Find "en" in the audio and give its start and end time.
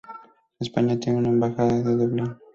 1.77-1.83